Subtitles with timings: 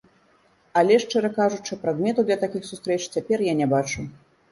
[0.79, 4.07] Але, шчыра кажучы, прадмету для такіх сустрэч цяпер я не бачу.